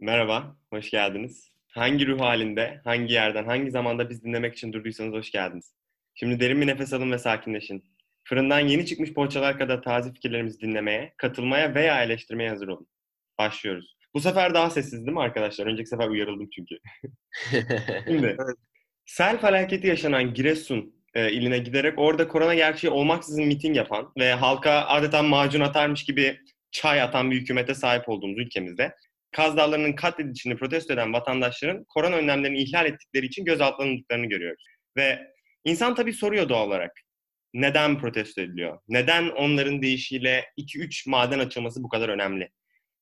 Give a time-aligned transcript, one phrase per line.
[0.00, 1.52] Merhaba, hoş geldiniz.
[1.68, 5.74] Hangi ruh halinde, hangi yerden, hangi zamanda biz dinlemek için durduysanız hoş geldiniz.
[6.14, 7.84] Şimdi derin bir nefes alın ve sakinleşin.
[8.24, 12.86] Fırından yeni çıkmış poğaçalar kadar taze fikirlerimizi dinlemeye, katılmaya veya eleştirmeye hazır olun.
[13.38, 13.96] Başlıyoruz.
[14.14, 15.66] Bu sefer daha sessiz değil mi arkadaşlar?
[15.66, 16.78] Önceki sefer uyarıldım çünkü.
[18.06, 18.36] Şimdi,
[19.06, 24.70] sel felaketi yaşanan Giresun e, iline giderek orada korona gerçeği olmaksızın miting yapan ve halka
[24.72, 26.40] adeta macun atarmış gibi
[26.70, 28.94] çay atan bir hükümete sahip olduğumuz ülkemizde
[29.32, 34.64] Kaz Dağları'nın katledilişini protesto eden vatandaşların korona önlemlerini ihlal ettikleri için gözaltına alındıklarını görüyoruz.
[34.96, 35.18] Ve
[35.64, 36.92] insan tabii soruyor doğal olarak.
[37.54, 38.78] Neden protesto ediliyor?
[38.88, 42.48] Neden onların deyişiyle 2-3 maden açılması bu kadar önemli?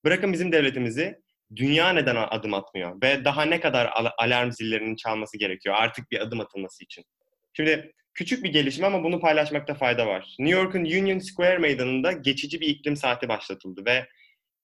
[0.04, 1.16] Bırakın bizim devletimizi,
[1.56, 3.02] dünya neden adım atmıyor?
[3.02, 7.04] Ve daha ne kadar alarm zillerinin çalması gerekiyor artık bir adım atılması için?
[7.52, 10.36] Şimdi küçük bir gelişme ama bunu paylaşmakta fayda var.
[10.38, 14.06] New York'un Union Square meydanında geçici bir iklim saati başlatıldı ve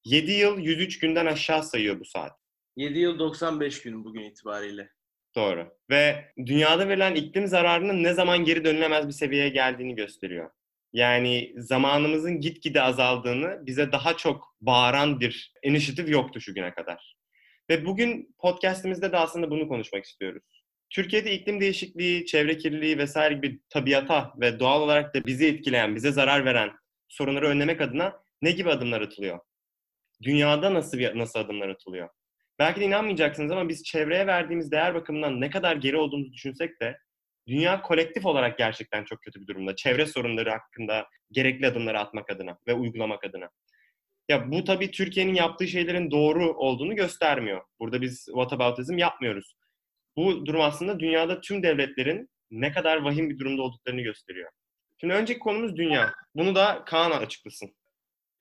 [0.04, 2.32] 7 yıl 103 günden aşağı sayıyor bu saat.
[2.76, 4.88] 7 yıl 95 gün bugün itibariyle.
[5.36, 5.68] Doğru.
[5.90, 10.50] Ve dünyada verilen iklim zararının ne zaman geri dönülemez bir seviyeye geldiğini gösteriyor.
[10.92, 17.16] Yani zamanımızın gitgide azaldığını bize daha çok bağıran bir inisiyatif yoktu şu güne kadar.
[17.70, 20.42] Ve bugün podcastimizde de aslında bunu konuşmak istiyoruz.
[20.90, 26.12] Türkiye'de iklim değişikliği, çevre kirliliği vesaire gibi tabiata ve doğal olarak da bizi etkileyen, bize
[26.12, 26.70] zarar veren
[27.08, 29.38] sorunları önlemek adına ne gibi adımlar atılıyor?
[30.22, 32.08] Dünyada nasıl bir, nasıl adımlar atılıyor?
[32.58, 36.98] Belki de inanmayacaksınız ama biz çevreye verdiğimiz değer bakımından ne kadar geri olduğumuzu düşünsek de
[37.46, 39.76] dünya kolektif olarak gerçekten çok kötü bir durumda.
[39.76, 43.48] Çevre sorunları hakkında gerekli adımları atmak adına ve uygulamak adına.
[44.28, 47.62] Ya bu tabii Türkiye'nin yaptığı şeylerin doğru olduğunu göstermiyor.
[47.80, 49.54] Burada biz whataboutism yapmıyoruz.
[50.16, 54.50] Bu durum aslında dünyada tüm devletlerin ne kadar vahim bir durumda olduklarını gösteriyor.
[55.00, 56.14] Şimdi önceki konumuz dünya.
[56.34, 57.74] Bunu da Kaan açıklasın.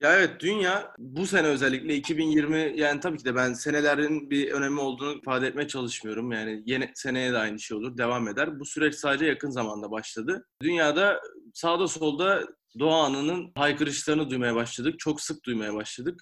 [0.02, 4.80] Ya evet dünya bu sene özellikle 2020 yani tabii ki de ben senelerin bir önemi
[4.80, 6.32] olduğunu ifade etmeye çalışmıyorum.
[6.32, 8.60] Yani yeni seneye de aynı şey olur, devam eder.
[8.60, 10.46] Bu süreç sadece yakın zamanda başladı.
[10.62, 11.20] Dünyada
[11.54, 12.46] sağda solda
[12.78, 14.94] doğa anının haykırışlarını duymaya başladık.
[14.98, 16.20] Çok sık duymaya başladık.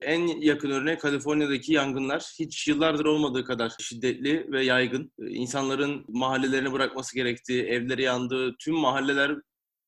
[0.00, 2.32] En yakın örneği Kaliforniya'daki yangınlar.
[2.38, 5.12] Hiç yıllardır olmadığı kadar şiddetli ve yaygın.
[5.18, 9.36] İnsanların mahallelerini bırakması gerektiği, evleri yandı, tüm mahalleler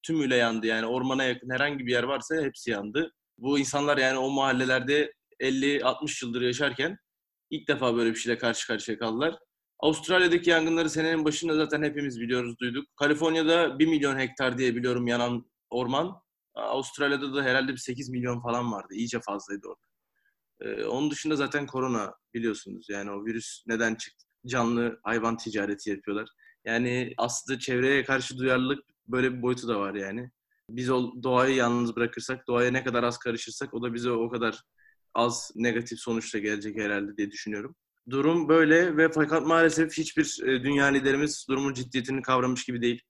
[0.02, 0.66] tümüyle yandı.
[0.66, 3.12] Yani ormana yakın herhangi bir yer varsa hepsi yandı.
[3.38, 6.98] Bu insanlar yani o mahallelerde 50-60 yıldır yaşarken
[7.50, 9.38] ilk defa böyle bir şeyle karşı karşıya kaldılar.
[9.78, 12.96] Avustralya'daki yangınları senenin başında zaten hepimiz biliyoruz, duyduk.
[12.96, 16.22] Kaliforniya'da 1 milyon hektar diye biliyorum yanan orman.
[16.54, 18.94] Avustralya'da da herhalde bir 8 milyon falan vardı.
[18.94, 19.86] İyice fazlaydı orada.
[20.60, 22.86] Ee, onun dışında zaten korona biliyorsunuz.
[22.90, 24.26] Yani o virüs neden çıktı?
[24.46, 26.28] Canlı hayvan ticareti yapıyorlar.
[26.64, 30.30] Yani aslında çevreye karşı duyarlılık böyle bir boyutu da var yani.
[30.70, 34.62] Biz o doğayı yalnız bırakırsak, doğaya ne kadar az karışırsak o da bize o kadar
[35.14, 37.76] az negatif sonuçla gelecek herhalde diye düşünüyorum.
[38.10, 43.02] Durum böyle ve fakat maalesef hiçbir e, dünya liderimiz durumun ciddiyetini kavramış gibi değil.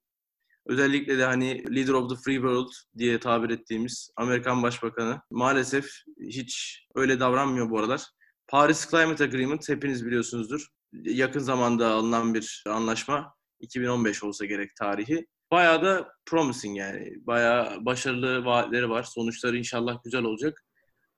[0.65, 5.89] Özellikle de hani leader of the free world diye tabir ettiğimiz Amerikan Başbakanı maalesef
[6.21, 8.03] hiç öyle davranmıyor bu aralar.
[8.47, 10.67] Paris Climate Agreement hepiniz biliyorsunuzdur.
[10.93, 13.33] Yakın zamanda alınan bir anlaşma.
[13.59, 15.27] 2015 olsa gerek tarihi.
[15.51, 17.13] Bayağı da promising yani.
[17.27, 19.03] Bayağı başarılı vaatleri var.
[19.03, 20.65] Sonuçları inşallah güzel olacak.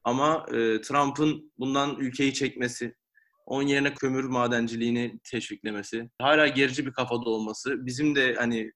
[0.03, 2.95] Ama e, Trump'ın bundan ülkeyi çekmesi,
[3.45, 8.71] onun yerine kömür madenciliğini teşviklemesi, hala gerici bir kafada olması, bizim de hani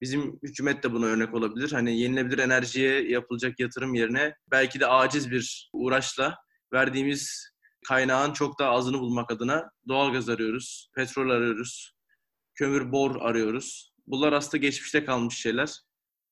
[0.00, 1.72] bizim hükümet de buna örnek olabilir.
[1.72, 6.34] Hani yenilebilir enerjiye yapılacak yatırım yerine belki de aciz bir uğraşla
[6.72, 7.52] verdiğimiz
[7.88, 11.94] kaynağın çok daha azını bulmak adına doğalgaz arıyoruz, petrol arıyoruz,
[12.54, 13.95] kömür bor arıyoruz.
[14.06, 15.80] Bunlar aslında geçmişte kalmış şeyler.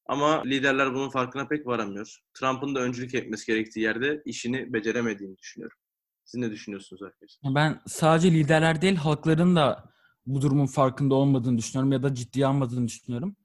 [0.07, 2.19] Ama liderler bunun farkına pek varamıyor.
[2.35, 5.79] Trump'ın da öncülük etmesi gerektiği yerde işini beceremediğini düşünüyorum.
[6.25, 7.55] Siz ne düşünüyorsunuz arkadaşlar?
[7.55, 9.91] Ben sadece liderler değil halkların da
[10.27, 13.37] bu durumun farkında olmadığını düşünüyorum ya da ciddiye almadığını düşünüyorum.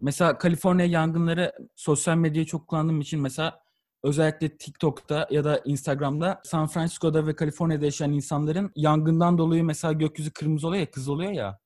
[0.00, 3.60] Mesela Kaliforniya yangınları sosyal medyayı çok kullandığım için mesela
[4.02, 10.30] özellikle TikTok'ta ya da Instagram'da San Francisco'da ve Kaliforniya'da yaşayan insanların yangından dolayı mesela gökyüzü
[10.30, 11.58] kırmızı oluyor ya, kız oluyor ya.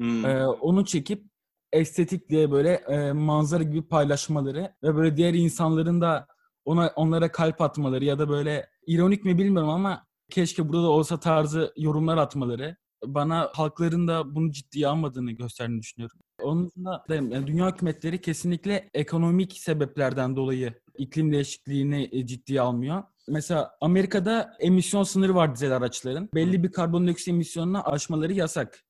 [0.00, 0.24] Hmm.
[0.24, 1.31] E, onu çekip
[1.72, 6.26] estetik diye böyle e, manzara gibi paylaşmaları ve böyle diğer insanların da
[6.64, 11.20] ona onlara kalp atmaları ya da böyle ironik mi bilmiyorum ama keşke burada da olsa
[11.20, 16.18] tarzı yorumlar atmaları bana halkların da bunu ciddiye almadığını gösterdiğini düşünüyorum.
[16.42, 23.02] Onun dışında yani dünya hükümetleri kesinlikle ekonomik sebeplerden dolayı iklim değişikliğini e, ciddiye almıyor.
[23.28, 26.28] Mesela Amerika'da emisyon sınırı var dizel araçların.
[26.34, 28.84] Belli bir karbondioksit emisyonunu aşmaları yasak.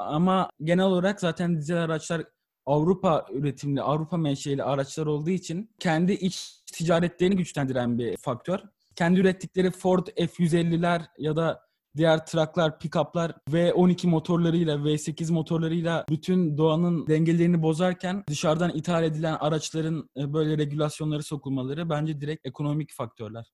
[0.00, 2.22] Ama genel olarak zaten dizel araçlar
[2.66, 8.60] Avrupa üretimli, Avrupa menşeli araçlar olduğu için kendi iç ticaretlerini güçlendiren bir faktör.
[8.96, 11.62] Kendi ürettikleri Ford F-150'ler ya da
[11.96, 20.10] diğer traklar, pick-up'lar V12 motorlarıyla, V8 motorlarıyla bütün doğanın dengelerini bozarken dışarıdan ithal edilen araçların
[20.16, 23.50] e, böyle regülasyonları sokulmaları bence direkt ekonomik faktörler.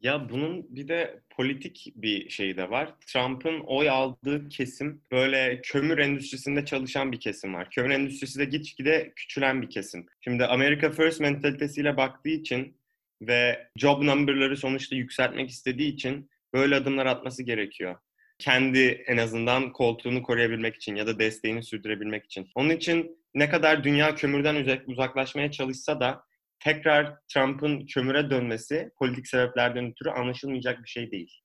[0.00, 2.94] Ya bunun bir de politik bir şeyi de var.
[3.06, 7.70] Trump'ın oy aldığı kesim böyle kömür endüstrisinde çalışan bir kesim var.
[7.70, 10.06] Kömür endüstrisi de gitgide küçülen bir kesim.
[10.20, 12.76] Şimdi America First mentalitesiyle baktığı için
[13.22, 17.96] ve job number'ları sonuçta yükseltmek istediği için böyle adımlar atması gerekiyor.
[18.38, 22.48] Kendi en azından koltuğunu koruyabilmek için ya da desteğini sürdürebilmek için.
[22.54, 26.24] Onun için ne kadar dünya kömürden uzaklaşmaya çalışsa da
[26.60, 31.40] tekrar Trump'ın kömüre dönmesi politik sebeplerden ötürü anlaşılmayacak bir şey değil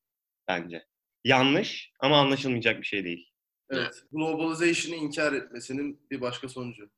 [0.48, 0.86] bence.
[1.24, 3.30] Yanlış ama anlaşılmayacak bir şey değil.
[3.70, 4.04] Evet.
[4.12, 6.90] Globalization'ı inkar etmesinin bir başka sonucu.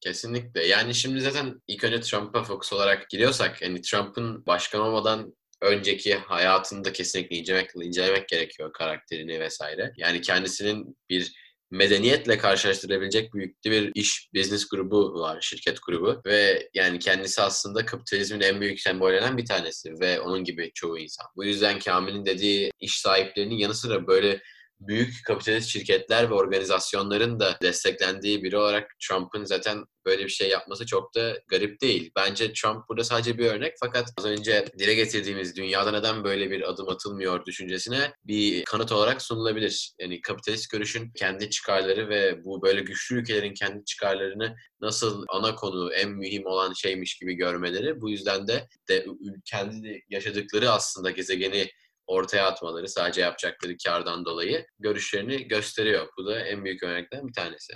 [0.00, 0.66] Kesinlikle.
[0.66, 6.84] Yani şimdi zaten ilk önce Trump'a fokus olarak giriyorsak hani Trump'ın başkan olmadan önceki hayatını
[6.84, 9.92] da kesinlikle incelemek, incelemek gerekiyor karakterini vesaire.
[9.96, 11.32] Yani kendisinin bir
[11.70, 18.40] medeniyetle karşılaştırılabilecek büyüklükte bir iş business grubu var, şirket grubu ve yani kendisi aslında kapitalizmin
[18.40, 21.26] en büyük sembollerinden bir tanesi ve onun gibi çoğu insan.
[21.36, 24.40] Bu yüzden Kamil'in dediği iş sahiplerinin yanı sıra böyle
[24.80, 30.86] büyük kapitalist şirketler ve organizasyonların da desteklendiği biri olarak Trump'ın zaten böyle bir şey yapması
[30.86, 32.10] çok da garip değil.
[32.16, 36.70] Bence Trump burada sadece bir örnek fakat az önce dile getirdiğimiz dünyada neden böyle bir
[36.70, 39.92] adım atılmıyor düşüncesine bir kanıt olarak sunulabilir.
[40.00, 45.92] Yani kapitalist görüşün kendi çıkarları ve bu böyle güçlü ülkelerin kendi çıkarlarını nasıl ana konu,
[45.92, 48.00] en mühim olan şeymiş gibi görmeleri.
[48.00, 49.06] Bu yüzden de, de
[49.44, 51.70] kendi yaşadıkları aslında gezegeni
[52.06, 56.08] ortaya atmaları sadece yapacakları kardan dolayı görüşlerini gösteriyor.
[56.18, 57.72] Bu da en büyük örnekten bir tanesi.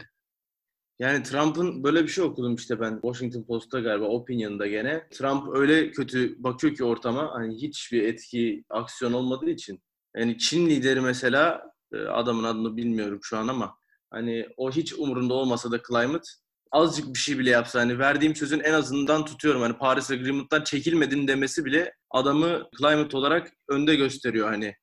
[0.98, 5.08] Yani Trump'ın böyle bir şey okudum işte ben Washington Post'ta galiba Opinion'da gene.
[5.10, 9.82] Trump öyle kötü bakıyor ki ortama hani hiçbir etki, aksiyon olmadığı için.
[10.16, 11.62] Yani Çin lideri mesela
[11.92, 13.76] e, adamın adını bilmiyorum şu an ama
[14.10, 16.28] hani o hiç umurunda olmasa da climate
[16.72, 19.62] azıcık bir şey bile yapsa hani verdiğim sözün en azından tutuyorum.
[19.62, 24.74] Hani Paris Agreement'tan çekilmedin demesi bile adamı climate olarak önde gösteriyor hani.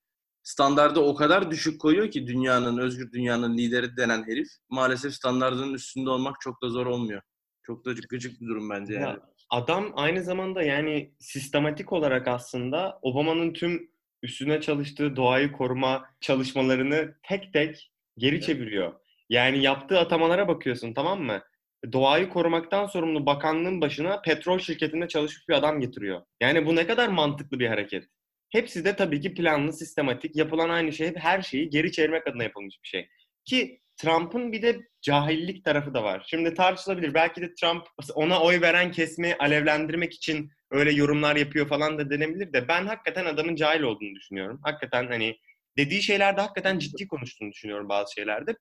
[0.43, 4.47] Standardı o kadar düşük koyuyor ki dünyanın, özgür dünyanın lideri denen herif.
[4.69, 7.21] Maalesef standartının üstünde olmak çok da zor olmuyor.
[7.63, 9.03] Çok da gıcık bir durum bence yani.
[9.03, 9.19] Ya,
[9.49, 13.89] adam aynı zamanda yani sistematik olarak aslında Obama'nın tüm
[14.23, 18.93] üstüne çalıştığı doğayı koruma çalışmalarını tek tek geri çeviriyor.
[19.29, 21.41] Yani yaptığı atamalara bakıyorsun tamam mı?
[21.93, 26.21] Doğayı korumaktan sorumlu bakanlığın başına petrol şirketinde çalışmış bir adam getiriyor.
[26.41, 28.03] Yani bu ne kadar mantıklı bir hareket.
[28.49, 32.79] Hepsi de tabii ki planlı, sistematik, yapılan aynı şey, her şeyi geri çevirmek adına yapılmış
[32.83, 33.09] bir şey.
[33.45, 36.25] Ki Trump'ın bir de cahillik tarafı da var.
[36.29, 37.13] Şimdi tartışılabilir.
[37.13, 42.53] Belki de Trump ona oy veren kesmeyi alevlendirmek için öyle yorumlar yapıyor falan da denebilir
[42.53, 44.59] de ben hakikaten adamın cahil olduğunu düşünüyorum.
[44.63, 45.37] Hakikaten hani
[45.77, 48.55] dediği şeylerde hakikaten ciddi konuştuğunu düşünüyorum bazı şeylerde.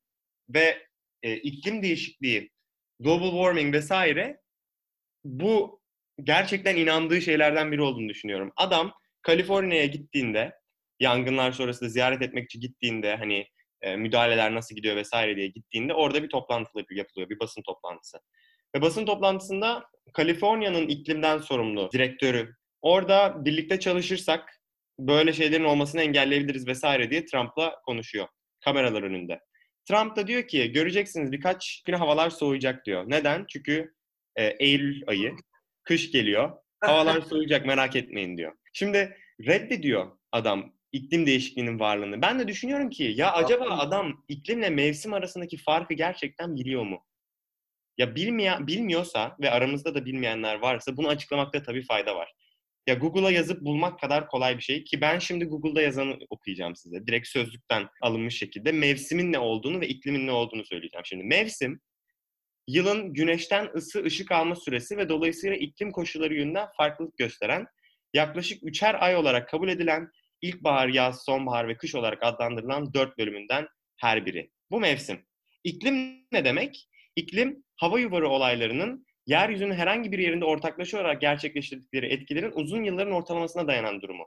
[0.48, 0.86] Ve
[1.22, 2.50] e, iklim değişikliği
[3.00, 4.40] global warming vesaire
[5.24, 5.80] bu
[6.22, 8.52] gerçekten inandığı şeylerden biri olduğunu düşünüyorum.
[8.56, 10.52] Adam Kaliforniya'ya gittiğinde
[11.00, 13.46] yangınlar sonrasında ziyaret etmek için gittiğinde hani
[13.82, 18.18] e, müdahaleler nasıl gidiyor vesaire diye gittiğinde orada bir toplantı yapılıyor, bir basın toplantısı.
[18.76, 24.60] Ve basın toplantısında Kaliforniya'nın iklimden sorumlu direktörü orada birlikte çalışırsak
[24.98, 28.28] böyle şeylerin olmasını engelleyebiliriz vesaire diye Trump'la konuşuyor
[28.64, 29.40] kameralar önünde.
[29.88, 33.04] Trump da diyor ki göreceksiniz birkaç gün havalar soğuyacak diyor.
[33.06, 33.44] Neden?
[33.48, 33.94] Çünkü
[34.36, 35.36] e, Eylül ayı,
[35.84, 36.52] kış geliyor.
[36.80, 38.52] Havalar soğuyacak merak etmeyin diyor.
[38.72, 39.16] Şimdi
[39.46, 42.22] reddediyor adam iklim değişikliğinin varlığını.
[42.22, 47.06] Ben de düşünüyorum ki ya acaba adam iklimle mevsim arasındaki farkı gerçekten biliyor mu?
[47.98, 52.32] Ya bilmeyen, bilmiyorsa ve aramızda da bilmeyenler varsa bunu açıklamakta tabii fayda var.
[52.86, 57.06] Ya Google'a yazıp bulmak kadar kolay bir şey ki ben şimdi Google'da yazanı okuyacağım size.
[57.06, 61.04] Direkt sözlükten alınmış şekilde mevsimin ne olduğunu ve iklimin ne olduğunu söyleyeceğim.
[61.06, 61.80] Şimdi mevsim
[62.68, 67.66] yılın güneşten ısı ışık alma süresi ve dolayısıyla iklim koşulları yönünden farklılık gösteren
[68.14, 70.10] yaklaşık üçer ay olarak kabul edilen
[70.42, 74.50] ilkbahar, yaz, sonbahar ve kış olarak adlandırılan dört bölümünden her biri.
[74.70, 75.26] Bu mevsim.
[75.64, 76.88] İklim ne demek?
[77.16, 83.66] İklim hava yuvarı olaylarının yeryüzünün herhangi bir yerinde ortaklaşa olarak gerçekleştirdikleri etkilerin uzun yılların ortalamasına
[83.66, 84.24] dayanan durumu.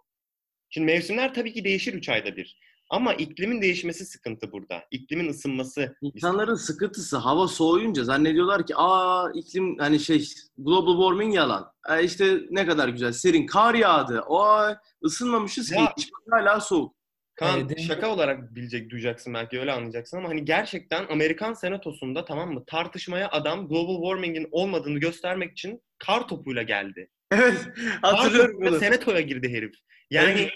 [0.69, 2.59] Şimdi mevsimler tabii ki değişir 3 ayda bir.
[2.89, 4.83] Ama iklimin değişmesi sıkıntı burada.
[4.91, 5.95] İklimin ısınması.
[6.01, 10.27] İnsanların sıkıntısı hava soğuyunca zannediyorlar ki aa iklim hani şey
[10.57, 11.71] global warming yalan.
[11.89, 14.23] E işte ne kadar güzel serin kar yağdı.
[14.27, 14.57] O
[15.03, 16.98] ısınmamışız ya, ki hala soğuk.
[17.39, 22.53] Kaan ee, şaka olarak bilecek, duyacaksın belki öyle anlayacaksın ama hani gerçekten Amerikan senatosunda tamam
[22.53, 27.09] mı tartışmaya adam global warming'in olmadığını göstermek için kar topuyla geldi.
[27.31, 27.67] Evet
[28.01, 28.79] hatırlıyorum bunu.
[28.79, 29.73] Senatoya girdi herif.
[30.09, 30.51] Yani evet.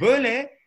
[0.00, 0.58] böyle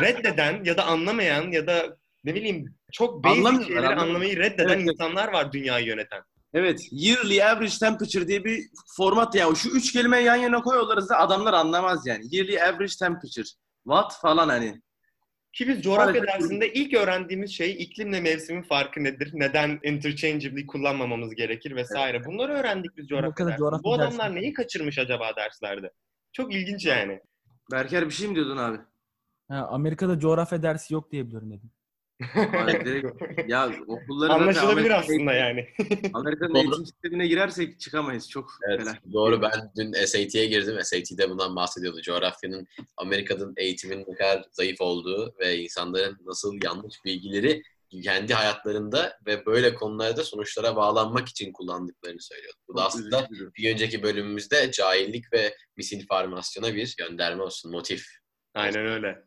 [0.00, 4.90] reddeden ya da anlamayan ya da ne bileyim çok basic şeyleri anlamayı reddeden Evet, evet.
[4.90, 6.22] insanlar var dünyayı yöneten.
[6.54, 6.80] Evet.
[6.90, 8.62] Yearly average temperature diye bir
[8.96, 9.54] format ya.
[9.54, 12.24] Şu üç kelimeyi yan yana koyuyorlar da adamlar anlamaz yani.
[12.30, 13.48] Yearly average temperature.
[13.84, 14.80] What falan hani.
[15.56, 19.30] Ki biz coğrafya Maalesef dersinde ilk öğrendiğimiz şey iklimle mevsimin farkı nedir?
[19.34, 22.24] Neden interchangeably kullanmamamız gerekir vesaire.
[22.24, 23.58] Bunları öğrendik biz coğrafya dersinde.
[23.58, 24.40] coğrafya Bu adamlar dersinde.
[24.40, 25.92] neyi kaçırmış acaba derslerde?
[26.32, 27.20] Çok ilginç yani.
[27.72, 28.78] Berker bir şey mi diyordun abi?
[29.48, 31.70] Ha, Amerika'da coğrafya dersi yok diye biliyorum dedim.
[32.34, 35.68] Abi direkt- ya okulları Anlaşılabilir aslında yani.
[36.12, 38.30] Amerika'nın eğitim sistemine girersek çıkamayız.
[38.30, 39.12] Çok Evet, felaket.
[39.12, 39.42] doğru.
[39.42, 40.78] Ben dün SAT'ye girdim.
[40.82, 42.00] SAT'de bundan bahsediyordu.
[42.02, 47.62] Coğrafyanın Amerika'nın eğitimin ne kadar zayıf olduğu ve insanların nasıl yanlış bilgileri
[48.04, 52.56] kendi hayatlarında ve böyle konularda sonuçlara bağlanmak için kullandıklarını söylüyordu.
[52.68, 58.06] Bu da aslında bir önceki bölümümüzde cahillik ve misinformasyona bir gönderme olsun, motif.
[58.54, 59.24] Aynen öyle.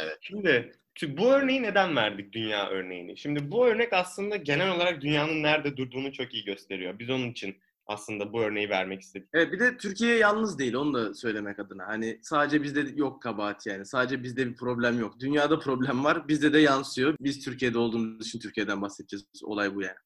[0.00, 0.18] Evet.
[0.20, 3.18] Şimdi tü- bu örneği neden verdik dünya örneğini?
[3.18, 6.98] Şimdi bu örnek aslında genel olarak dünyanın nerede durduğunu çok iyi gösteriyor.
[6.98, 7.56] Biz onun için
[7.86, 9.28] aslında bu örneği vermek istedik.
[9.34, 11.86] Evet bir de Türkiye yalnız değil onu da söylemek adına.
[11.86, 13.86] Hani sadece bizde yok kabahat yani.
[13.86, 15.20] Sadece bizde bir problem yok.
[15.20, 16.28] Dünyada problem var.
[16.28, 17.16] Bizde de yansıyor.
[17.20, 19.24] Biz Türkiye'de olduğumuz için Türkiye'den bahsedeceğiz.
[19.44, 19.96] Olay bu yani.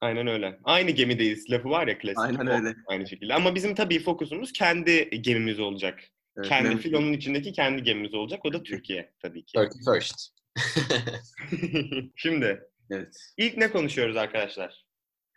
[0.00, 0.58] Aynen öyle.
[0.64, 2.18] Aynı gemideyiz lafı var ya klasik.
[2.18, 2.74] Aynen öyle.
[2.86, 3.34] Aynı şekilde.
[3.34, 6.00] Ama bizim tabii fokusumuz kendi gemimiz olacak.
[6.36, 8.40] Evet, kendi filonun içindeki kendi gemimiz olacak.
[8.44, 9.52] O da Türkiye tabii ki.
[9.52, 10.28] Turkey first.
[12.16, 13.16] Şimdi Evet.
[13.36, 14.86] ilk ne konuşuyoruz arkadaşlar?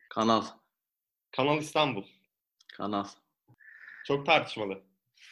[0.09, 0.45] Kanal.
[1.31, 2.03] Kanal İstanbul.
[2.73, 3.05] Kanal.
[4.07, 4.81] Çok tartışmalı.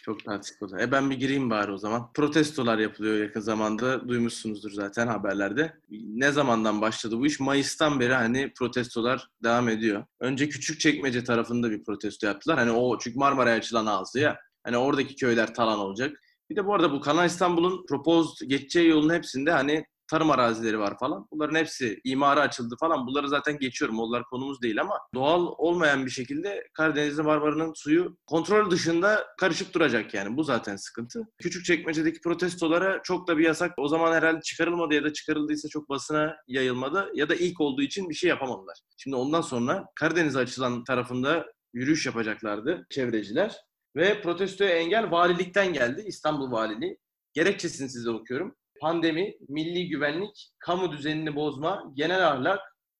[0.06, 0.82] Çok tartışmalı.
[0.82, 2.14] E ben bir gireyim bari o zaman.
[2.14, 4.08] Protestolar yapılıyor yakın zamanda.
[4.08, 5.74] Duymuşsunuzdur zaten haberlerde.
[5.90, 7.40] Ne zamandan başladı bu iş?
[7.40, 10.06] Mayıs'tan beri hani protestolar devam ediyor.
[10.20, 12.58] Önce Küçükçekmece tarafında bir protesto yaptılar.
[12.58, 14.40] Hani o çünkü Marmara'ya açılan ağzı ya.
[14.64, 16.20] Hani oradaki köyler talan olacak.
[16.50, 21.00] Bir de bu arada bu Kanal İstanbul'un proposed geçeceği yolun hepsinde hani tarım arazileri var
[21.00, 21.28] falan.
[21.32, 23.08] Bunların hepsi imara açıldı falan.
[23.08, 24.00] Bunları zaten geçiyorum.
[24.00, 30.14] Onlar konumuz değil ama doğal olmayan bir şekilde Karadeniz'de Marmara'nın suyu kontrol dışında karışıp duracak
[30.14, 30.38] yani.
[30.38, 31.28] Bu zaten sıkıntı.
[31.38, 36.36] Küçükçekmece'deki protestolara çok da bir yasak o zaman herhalde çıkarılmadı ya da çıkarıldıysa çok basına
[36.48, 38.78] yayılmadı ya da ilk olduğu için bir şey yapamadılar.
[38.98, 43.56] Şimdi ondan sonra Karadeniz'e açılan tarafında yürüyüş yapacaklardı çevreciler.
[43.96, 46.04] Ve protestoya engel valilikten geldi.
[46.08, 46.98] İstanbul Valiliği.
[47.34, 48.56] Gerekçesini size okuyorum.
[48.82, 52.60] Pandemi, milli güvenlik, kamu düzenini bozma, genel ahlak,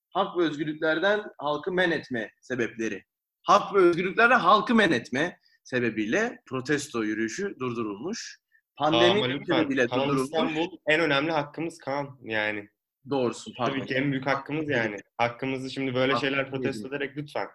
[0.10, 3.04] hak ve özgürlüklerden halkı men etme sebepleri.
[3.44, 8.40] Hak ve özgürlüklerden halkı men etme sebebiyle protesto yürüyüşü durdurulmuş.
[8.78, 10.24] Pandemi lütfen sebebiyle durdurulmuş.
[10.24, 12.70] İstanbul en önemli hakkımız kan yani.
[13.10, 13.74] Doğrusu pardon.
[13.74, 14.98] Tabii ki en büyük hakkımız yani.
[15.18, 17.48] Hakkımızı şimdi böyle Hakkı şeyler protesto ederek lütfen.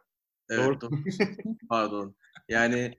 [0.51, 0.81] Evet, Doğru.
[0.81, 0.91] doğru.
[1.69, 2.17] Pardon.
[2.49, 2.99] Yani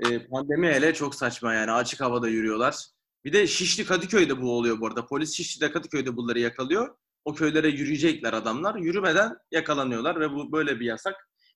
[0.00, 2.76] e, pandemi hele çok saçma yani açık havada yürüyorlar.
[3.24, 5.06] Bir de Şişli Kadıköy'de bu oluyor bu arada.
[5.06, 6.96] Polis Şişli'de Kadıköy'de bunları yakalıyor.
[7.24, 8.74] O köylere yürüyecekler adamlar.
[8.74, 11.14] Yürümeden yakalanıyorlar ve bu böyle bir yasak.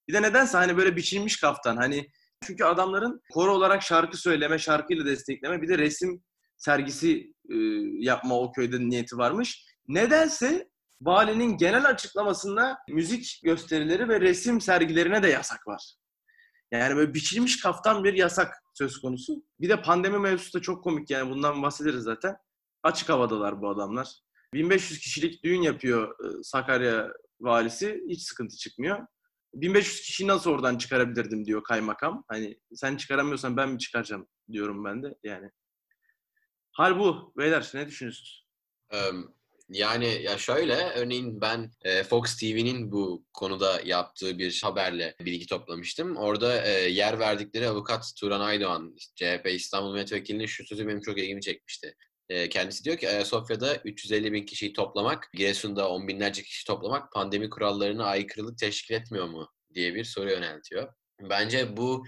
[0.09, 1.77] Bir de nedense hani böyle biçilmiş kaftan.
[1.77, 2.09] Hani
[2.47, 6.23] çünkü adamların koro olarak şarkı söyleme, şarkıyla destekleme bir de resim
[6.57, 7.57] sergisi e,
[7.99, 9.65] yapma o köyde niyeti varmış.
[9.89, 10.69] Nedense
[11.03, 15.95] valinin genel açıklamasında müzik gösterileri ve resim sergilerine de yasak var.
[16.73, 19.45] Yani böyle biçilmiş kaftan bir yasak söz konusu.
[19.61, 22.37] Bir de pandemi mevzusu da çok komik yani bundan bahsederiz zaten.
[22.83, 24.09] Açık havadalar bu adamlar.
[24.55, 28.05] 1500 kişilik düğün yapıyor e, Sakarya valisi.
[28.09, 29.07] Hiç sıkıntı çıkmıyor.
[29.55, 32.25] 1500 kişiyi nasıl oradan çıkarabilirdim diyor kaymakam.
[32.29, 35.51] Hani sen çıkaramıyorsan ben mi çıkaracağım diyorum ben de yani.
[36.73, 37.33] Hal bu.
[37.37, 38.47] Beyler ne düşünüyorsunuz?
[39.71, 46.17] Yani ya şöyle, örneğin ben e, Fox TV'nin bu konuda yaptığı bir haberle bilgi toplamıştım.
[46.17, 51.41] Orada e, yer verdikleri avukat Turan Aydoğan, CHP İstanbul Milletvekilinin şu sözü benim çok ilgimi
[51.41, 51.95] çekmişti.
[52.29, 57.51] E, Kendisi diyor ki Ayasofya'da 350 bin kişiyi toplamak, Giresun'da on binlerce kişi toplamak pandemi
[57.51, 60.93] kurallarına aykırılık teşkil etmiyor mu diye bir soru yöneltiyor.
[61.23, 62.05] Bence bu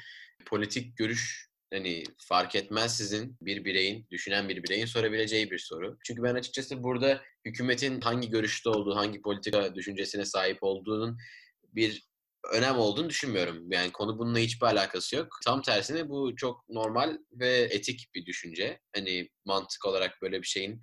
[0.47, 5.99] politik görüş hani fark etmez sizin bir bireyin, düşünen bir bireyin sorabileceği bir soru.
[6.05, 11.19] Çünkü ben açıkçası burada hükümetin hangi görüşte olduğu, hangi politika düşüncesine sahip olduğunun
[11.63, 12.11] bir
[12.53, 13.73] önem olduğunu düşünmüyorum.
[13.73, 15.29] Yani konu bununla hiçbir alakası yok.
[15.45, 18.81] Tam tersine bu çok normal ve etik bir düşünce.
[18.97, 20.81] Hani mantık olarak böyle bir şeyin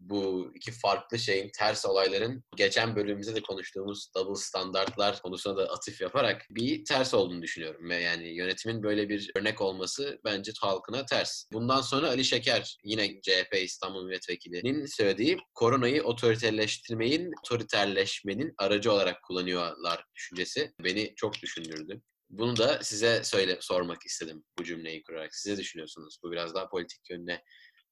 [0.00, 6.00] bu iki farklı şeyin, ters olayların geçen bölümümüzde de konuştuğumuz double standartlar konusuna da atıf
[6.00, 7.90] yaparak bir ters olduğunu düşünüyorum.
[7.90, 11.44] Yani yönetimin böyle bir örnek olması bence halkına ters.
[11.52, 20.04] Bundan sonra Ali Şeker yine CHP İstanbul Milletvekili'nin söylediği koronayı otoriterleştirmeyin, otoriterleşmenin aracı olarak kullanıyorlar
[20.14, 22.00] düşüncesi beni çok düşündürdü.
[22.30, 25.34] Bunu da size söyle sormak istedim bu cümleyi kurarak.
[25.34, 26.18] Siz ne düşünüyorsunuz?
[26.22, 27.42] Bu biraz daha politik yönüne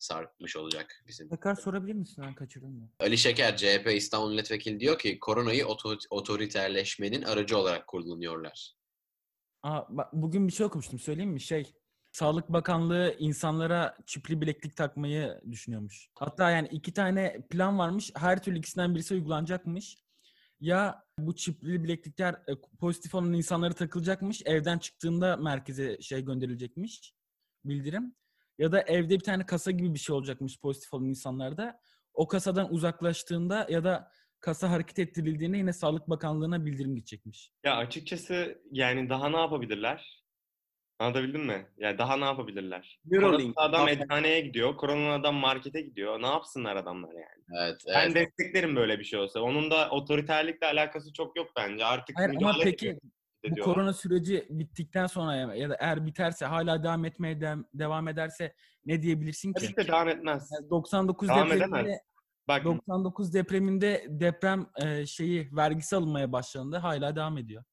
[0.04, 1.28] sarkmış olacak bizim.
[1.28, 2.24] Tekrar sorabilir misin?
[2.26, 2.84] Ben kaçırdım da.
[3.00, 8.72] Ali Şeker, CHP İstanbul Milletvekili diyor ki koronayı oto- otoriterleşmenin aracı olarak kullanıyorlar.
[9.62, 10.98] Aa, bak, bugün bir şey okumuştum.
[10.98, 11.40] Söyleyeyim mi?
[11.40, 11.74] Şey,
[12.12, 16.08] Sağlık Bakanlığı insanlara çipli bileklik takmayı düşünüyormuş.
[16.14, 18.10] Hatta yani iki tane plan varmış.
[18.16, 19.98] Her türlü ikisinden birisi uygulanacakmış.
[20.60, 24.42] Ya bu çipli bileklikler e, pozitif olan insanlara takılacakmış.
[24.44, 27.14] Evden çıktığında merkeze şey gönderilecekmiş.
[27.64, 28.14] Bildirim.
[28.58, 31.80] Ya da evde bir tane kasa gibi bir şey olacakmış pozitif olan insanlarda.
[32.14, 37.50] O kasadan uzaklaştığında ya da kasa hareket ettirildiğinde yine Sağlık Bakanlığı'na bildirim gidecekmiş.
[37.64, 40.24] Ya açıkçası yani daha ne yapabilirler?
[40.98, 41.66] Anlatabildim mi?
[41.78, 43.00] Yani daha ne yapabilirler?
[43.10, 46.22] Koronalı adam eczaneye gidiyor, koronalı adam markete gidiyor.
[46.22, 47.62] Ne yapsınlar adamlar yani?
[47.62, 48.14] Evet, Ben evet.
[48.14, 49.40] desteklerim böyle bir şey olsa.
[49.40, 51.84] Onun da otoriterlikle alakası çok yok bence.
[51.84, 53.00] Artık Hayır ama peki ediyor,
[53.50, 58.54] bu korona süreci bittikten sonra ya da eğer biterse hala devam etmeye de- devam ederse
[58.86, 59.60] ne diyebilirsin ki?
[59.60, 60.50] Tabii ki de devam etmez.
[60.52, 61.98] Yani 99 Devam depreminde edemez.
[62.48, 66.76] Bak 99 depreminde deprem e, şeyi vergisi alınmaya başlandı.
[66.76, 67.64] Hala devam ediyor.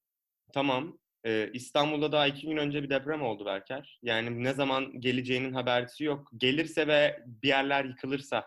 [0.54, 0.98] tamam.
[1.26, 4.00] Ee, İstanbul'da daha iki gün önce bir deprem oldu Berker.
[4.04, 6.30] Yani ne zaman geleceğinin habercisi yok.
[6.38, 8.44] Gelirse ve bir yerler yıkılırsa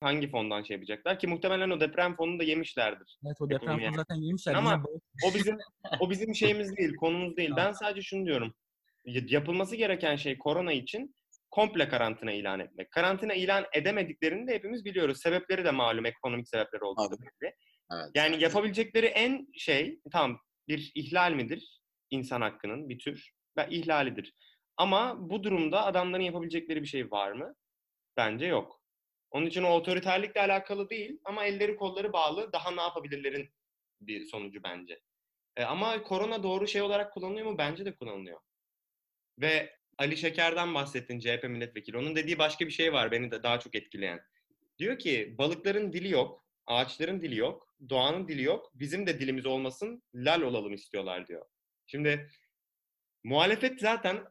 [0.00, 1.18] hangi fondan şey yapacaklar?
[1.18, 3.18] Ki muhtemelen o deprem fonunu da yemişlerdir.
[3.26, 4.54] Evet o deprem fonu zaten yemişler.
[4.54, 4.82] Ama-
[5.30, 5.58] O bizim
[6.00, 7.50] o bizim şeyimiz değil, konumuz değil.
[7.56, 8.54] Ben sadece şunu diyorum.
[9.04, 11.16] Yapılması gereken şey korona için
[11.50, 12.90] komple karantina ilan etmek.
[12.90, 15.20] Karantina ilan edemediklerini de hepimiz biliyoruz.
[15.20, 17.52] Sebepleri de malum, ekonomik sebepleri olduğu belli.
[17.92, 18.10] evet.
[18.14, 21.80] Yani yapabilecekleri en şey, tamam bir ihlal midir?
[22.10, 23.30] İnsan hakkının bir tür.
[23.58, 24.34] Ve ihlalidir.
[24.76, 27.54] Ama bu durumda adamların yapabilecekleri bir şey var mı?
[28.16, 28.80] Bence yok.
[29.30, 33.50] Onun için o otoriterlikle alakalı değil ama elleri kolları bağlı daha ne yapabilirlerin
[34.00, 35.00] bir sonucu bence.
[35.56, 37.58] E, ama korona doğru şey olarak kullanılıyor mu?
[37.58, 38.40] Bence de kullanılıyor.
[39.38, 41.98] Ve Ali Şeker'den bahsettin CHP milletvekili.
[41.98, 44.20] Onun dediği başka bir şey var beni de daha çok etkileyen.
[44.78, 48.72] Diyor ki balıkların dili yok, ağaçların dili yok, doğanın dili yok.
[48.74, 51.46] Bizim de dilimiz olmasın, lal olalım istiyorlar diyor.
[51.86, 52.28] Şimdi
[53.24, 54.24] muhalefet zaten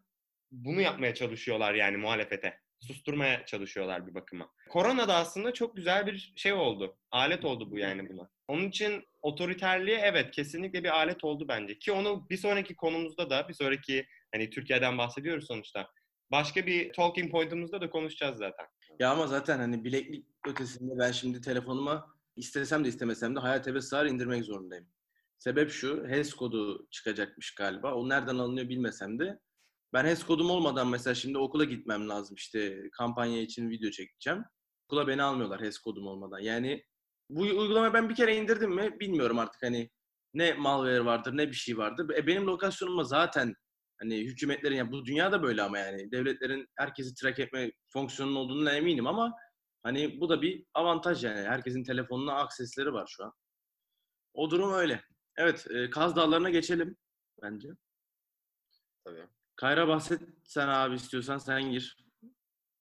[0.51, 2.59] bunu yapmaya çalışıyorlar yani muhalefete.
[2.79, 4.49] Susturmaya çalışıyorlar bir bakıma.
[4.69, 6.97] Korona da aslında çok güzel bir şey oldu.
[7.11, 8.29] Alet oldu bu yani buna.
[8.47, 11.79] Onun için otoriterliğe evet kesinlikle bir alet oldu bence.
[11.79, 15.89] Ki onu bir sonraki konumuzda da bir sonraki hani Türkiye'den bahsediyoruz sonuçta.
[16.31, 18.65] Başka bir talking point'umuzda da konuşacağız zaten.
[18.99, 23.81] Ya ama zaten hani bileklik ötesinde ben şimdi telefonuma istesem de istemesem de Hayat Eve
[23.81, 24.87] Sığar indirmek zorundayım.
[25.37, 27.93] Sebep şu, HES kodu çıkacakmış galiba.
[27.93, 29.39] O nereden alınıyor bilmesem de.
[29.95, 32.35] Ben HES kodum olmadan mesela şimdi okula gitmem lazım.
[32.35, 34.43] İşte kampanya için video çekeceğim.
[34.85, 36.39] Okula beni almıyorlar HES kodum olmadan.
[36.39, 36.83] Yani
[37.29, 39.89] bu uygulamayı ben bir kere indirdim mi bilmiyorum artık hani
[40.33, 42.09] ne malware vardır ne bir şey vardır.
[42.17, 43.55] E benim lokasyonumda zaten
[43.99, 49.07] hani hükümetlerin ya bu dünyada böyle ama yani devletlerin herkesi track etme fonksiyonunun olduğunu eminim
[49.07, 49.33] ama
[49.83, 51.47] hani bu da bir avantaj yani.
[51.47, 53.33] Herkesin telefonuna aksesleri var şu an.
[54.33, 55.03] O durum öyle.
[55.37, 56.97] Evet, e, Kaz Dağları'na geçelim
[57.41, 57.69] bence.
[59.05, 59.27] Tabii.
[59.55, 61.97] Kayra bahset sen abi istiyorsan sen gir.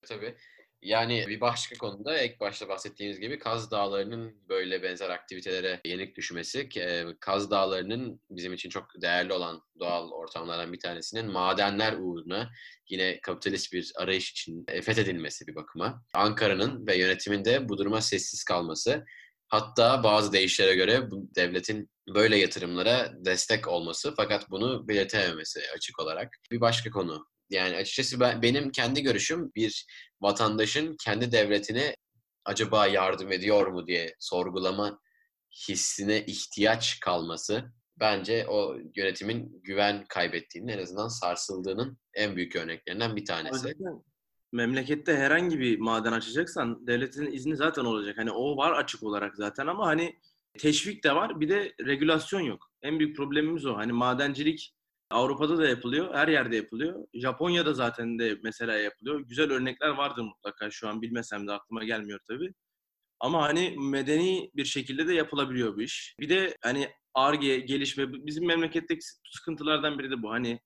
[0.03, 0.37] Tabii.
[0.83, 6.69] Yani bir başka konuda ilk başta bahsettiğimiz gibi Kaz Dağları'nın böyle benzer aktivitelere yenik düşmesi.
[6.77, 12.51] e, Kaz Dağları'nın bizim için çok değerli olan doğal ortamlardan bir tanesinin madenler uğruna
[12.89, 16.05] yine kapitalist bir arayış için e, fethedilmesi bir bakıma.
[16.15, 19.05] Ankara'nın ve yönetimin de bu duruma sessiz kalması.
[19.49, 26.37] Hatta bazı deyişlere göre bu devletin böyle yatırımlara destek olması fakat bunu belirtememesi açık olarak.
[26.51, 27.27] Bir başka konu.
[27.51, 29.87] Yani açıkçası ben, benim kendi görüşüm bir
[30.21, 31.97] vatandaşın kendi devletine
[32.45, 34.99] acaba yardım ediyor mu diye sorgulama
[35.69, 43.25] hissine ihtiyaç kalması bence o yönetimin güven kaybettiğinin en azından sarsıldığının en büyük örneklerinden bir
[43.25, 43.59] tanesi.
[43.59, 44.05] Zaten
[44.55, 48.19] memlekette herhangi bir maden açacaksan devletin izni zaten olacak.
[48.19, 50.19] Hani o var açık olarak zaten ama hani
[50.59, 52.71] teşvik de var bir de regülasyon yok.
[52.83, 53.77] En büyük problemimiz o.
[53.77, 54.75] Hani madencilik
[55.11, 57.07] Avrupa'da da yapılıyor, her yerde yapılıyor.
[57.15, 59.21] Japonya'da zaten de mesela yapılıyor.
[59.21, 62.55] Güzel örnekler vardır mutlaka şu an bilmesem de aklıma gelmiyor tabii.
[63.21, 66.15] Ama hani medeni bir şekilde de yapılabiliyor bu iş.
[66.21, 69.01] Bir de hani ARGE, gelişme, bizim memleketteki
[69.33, 70.31] sıkıntılardan biri de bu.
[70.31, 70.61] Hani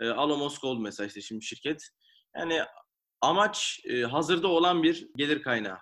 [0.00, 1.88] e, Alamos Gold mesela işte şimdi şirket.
[2.36, 2.60] Yani
[3.20, 5.78] amaç e, hazırda olan bir gelir kaynağı.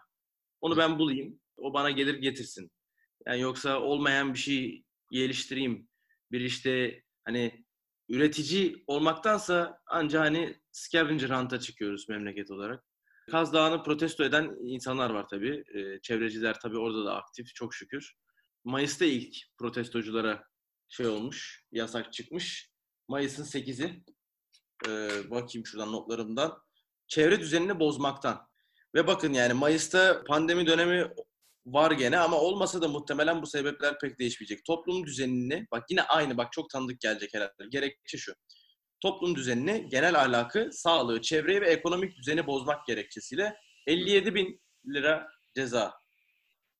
[0.60, 2.70] Onu ben bulayım, o bana gelir getirsin.
[3.26, 5.88] Yani yoksa olmayan bir şey geliştireyim.
[6.32, 7.64] Bir işte hani
[8.08, 12.84] üretici olmaktansa anca hani scavenger hunt'a çıkıyoruz memleket olarak.
[13.30, 15.64] Kaz Dağı'nı protesto eden insanlar var tabii.
[15.74, 18.14] Ee, çevreciler tabii orada da aktif çok şükür.
[18.64, 20.44] Mayıs'ta ilk protestoculara
[20.88, 22.70] şey olmuş, yasak çıkmış.
[23.08, 24.04] Mayıs'ın 8'i.
[24.86, 26.62] Ee, bakayım şuradan notlarımdan.
[27.08, 28.48] Çevre düzenini bozmaktan.
[28.94, 31.10] Ve bakın yani Mayıs'ta pandemi dönemi
[31.66, 34.64] var gene ama olmasa da muhtemelen bu sebepler pek değişmeyecek.
[34.64, 37.68] Toplum düzenini, bak yine aynı bak çok tanıdık gelecek herhalde.
[37.70, 38.32] Gerekçe şu.
[39.00, 43.54] Toplum düzenini, genel ahlakı, sağlığı, çevreyi ve ekonomik düzeni bozmak gerekçesiyle
[43.86, 45.94] 57 bin lira ceza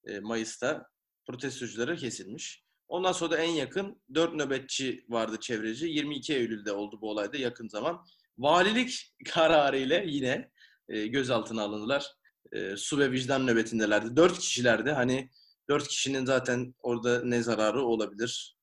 [0.07, 0.87] e, Mayıs'ta
[1.27, 2.63] protestoculara kesilmiş.
[2.89, 5.87] Ondan sonra da en yakın 4 nöbetçi vardı çevreci.
[5.87, 8.05] 22 Eylül'de oldu bu olayda yakın zaman.
[8.39, 10.51] Valilik kararı ile yine
[10.89, 12.07] e, gözaltına alındılar.
[12.53, 14.17] E, su ve vicdan nöbetindelerdi.
[14.17, 14.91] 4 kişilerdi.
[14.91, 15.31] Hani
[15.69, 18.57] 4 kişinin zaten orada ne zararı olabilir?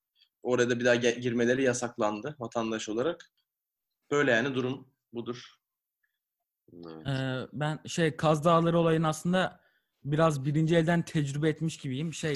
[0.43, 3.31] Orada bir daha girmeleri yasaklandı vatandaş olarak.
[4.11, 5.55] Böyle yani durum budur.
[6.73, 7.07] Evet.
[7.07, 9.59] Ee, ben şey Kaz Dağları olayını aslında
[10.03, 12.13] biraz birinci elden tecrübe etmiş gibiyim.
[12.13, 12.35] Şey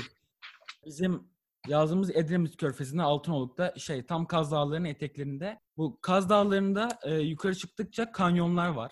[0.86, 1.30] bizim
[1.68, 5.60] yazdığımız Edremit Körfezi'nde Altınoluk'ta şey tam Kaz Dağları'nın eteklerinde.
[5.78, 8.92] Bu Kaz Dağları'nda e, yukarı çıktıkça kanyonlar var.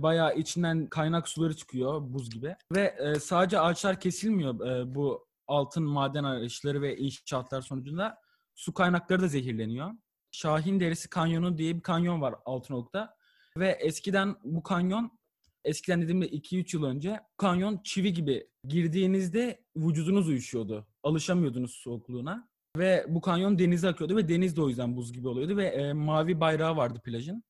[0.00, 2.56] Bayağı içinden kaynak suları çıkıyor buz gibi.
[2.72, 8.18] Ve e, sadece ağaçlar kesilmiyor e, bu altın maden arayışları ve inşaatlar sonucunda.
[8.54, 9.90] Su kaynakları da zehirleniyor.
[10.30, 13.16] Şahin Derisi Kanyonu diye bir kanyon var Altınoluk'ta.
[13.56, 15.18] Ve eskiden bu kanyon,
[15.66, 20.86] eskiden dediğimde 2-3 yıl önce kanyon çivi gibi girdiğinizde vücudunuz uyuşuyordu.
[21.02, 22.48] Alışamıyordunuz soğukluğuna.
[22.76, 25.92] Ve bu kanyon denize akıyordu ve deniz de o yüzden buz gibi oluyordu ve e,
[25.92, 27.44] mavi bayrağı vardı plajın.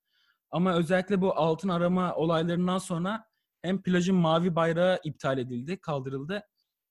[0.50, 3.24] Ama özellikle bu altın arama olaylarından sonra
[3.62, 6.42] hem plajın mavi bayrağı iptal edildi, kaldırıldı.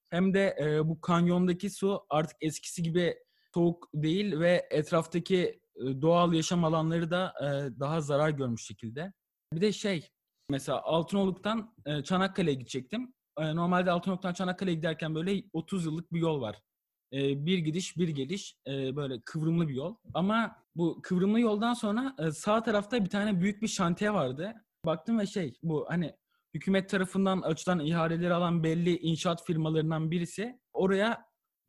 [0.10, 3.18] Hem de e, bu kanyondaki su artık eskisi gibi
[3.54, 9.14] soğuk değil ve etraftaki e, doğal yaşam alanları da e, daha zarar görmüş şekilde.
[9.54, 10.10] Bir de şey,
[10.50, 13.14] mesela Altınoluk'tan e, Çanakkale'ye gidecektim.
[13.38, 16.62] E, Normalde Altınoluk'tan Çanakkale'ye giderken böyle 30 yıllık bir yol var.
[17.14, 19.96] E, Bir gidiş, bir geliş, e, böyle kıvrımlı bir yol.
[20.14, 24.54] Ama bu kıvrımlı yoldan sonra sağ tarafta bir tane büyük bir şantiye vardı.
[24.86, 26.16] Baktım ve şey, bu hani
[26.54, 31.26] hükümet tarafından açılan ihaleleri alan belli inşaat firmalarından birisi oraya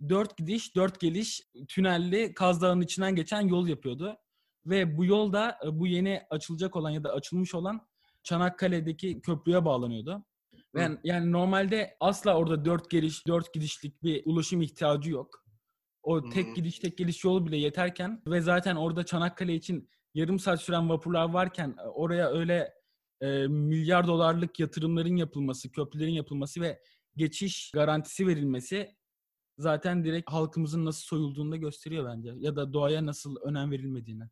[0.09, 4.17] dört gidiş, dört geliş tünelli Kaz Dağı'nın içinden geçen yol yapıyordu.
[4.67, 7.81] Ve bu yol da e, bu yeni açılacak olan ya da açılmış olan
[8.27, 10.25] Çanakkale'deki köprüye bağlanıyordu.
[10.75, 15.45] Yani, yani normalde asla orada dört geliş, dört gidişlik bir ulaşım ihtiyacı yok.
[16.03, 20.63] O tek gidiş, tek geliş yolu bile yeterken ve zaten orada Çanakkale için yarım saat
[20.63, 22.75] süren vapurlar varken e, oraya öyle
[23.21, 26.83] e, milyar dolarlık yatırımların yapılması, köprülerin yapılması ve
[27.17, 28.97] geçiş garantisi verilmesi
[29.59, 32.35] zaten direkt halkımızın nasıl soyulduğunu da gösteriyor bence.
[32.37, 34.25] Ya da doğaya nasıl önem verilmediğini.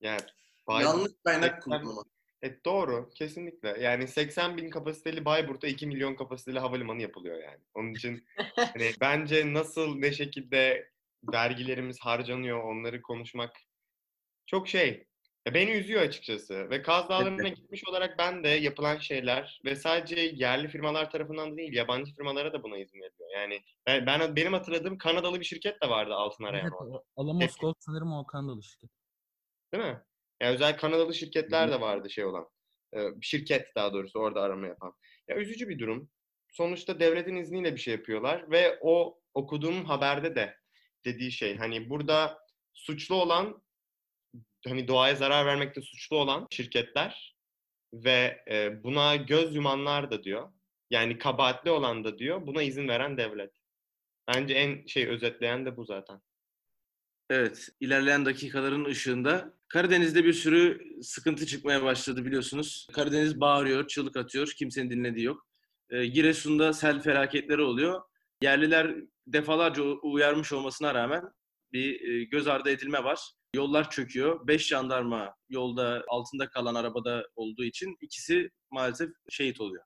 [0.00, 0.20] Yani
[0.68, 2.02] Yanlış kaynak 80 kullanımı.
[2.44, 3.76] E, doğru, kesinlikle.
[3.80, 7.60] Yani 80 bin kapasiteli Bayburt'ta 2 milyon kapasiteli havalimanı yapılıyor yani.
[7.74, 10.90] Onun için hani bence nasıl ne şekilde
[11.32, 13.56] vergilerimiz harcanıyor onları konuşmak
[14.46, 15.06] çok şey.
[15.46, 16.70] Ya beni üzüyor açıkçası.
[16.70, 21.56] Ve Kaz Dağları'na gitmiş olarak ben de yapılan şeyler ve sadece yerli firmalar tarafından da
[21.56, 23.30] değil yabancı firmalara da buna izin veriliyor.
[23.34, 27.02] Yani ben, ben benim hatırladığım Kanadalı bir şirket de vardı altın arayan Evet.
[27.16, 28.90] Alamos Gold sanırım o Kanadalı şirket.
[29.74, 30.02] Değil mi?
[30.42, 32.48] Yani özel Kanadalı şirketler de vardı şey olan.
[33.20, 34.94] Şirket daha doğrusu orada arama yapan.
[35.28, 36.10] Ya üzücü bir durum.
[36.50, 40.56] Sonuçta devletin izniyle bir şey yapıyorlar ve o okuduğum haberde de
[41.04, 42.38] dediği şey hani burada
[42.74, 43.62] suçlu olan
[44.66, 47.36] hani doğaya zarar vermekte suçlu olan şirketler
[47.92, 48.44] ve
[48.84, 50.52] buna göz yumanlar da diyor.
[50.90, 52.46] Yani kabahatli olan da diyor.
[52.46, 53.52] Buna izin veren devlet.
[54.28, 56.20] Bence en şey özetleyen de bu zaten.
[57.34, 62.86] Evet, ilerleyen dakikaların ışığında Karadeniz'de bir sürü sıkıntı çıkmaya başladı biliyorsunuz.
[62.92, 65.46] Karadeniz bağırıyor, çığlık atıyor, kimsenin dinlediği yok.
[65.90, 68.02] Ee, Giresun'da sel felaketleri oluyor.
[68.42, 68.94] Yerliler
[69.26, 71.22] defalarca uyarmış olmasına rağmen
[71.72, 73.20] bir e, göz ardı edilme var.
[73.54, 74.46] Yollar çöküyor.
[74.46, 79.84] Beş jandarma yolda altında kalan arabada olduğu için ikisi maalesef şehit oluyor.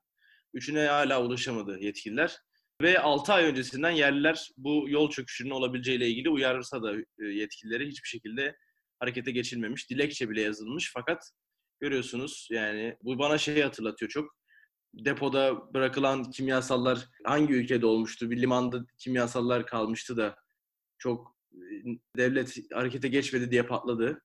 [0.53, 2.37] Üçüne hala ulaşamadı yetkililer.
[2.81, 8.07] Ve 6 ay öncesinden yerliler bu yol çöküşünün olabileceğiyle ilgili uyarırsa da e, yetkilileri hiçbir
[8.07, 8.57] şekilde
[8.99, 9.89] harekete geçilmemiş.
[9.89, 11.31] Dilekçe bile yazılmış fakat
[11.79, 14.37] görüyorsunuz yani bu bana şeyi hatırlatıyor çok.
[14.93, 18.31] Depoda bırakılan kimyasallar hangi ülkede olmuştu?
[18.31, 20.35] Bir limanda kimyasallar kalmıştı da
[20.97, 21.57] çok e,
[22.17, 24.21] devlet harekete geçmedi diye patladı.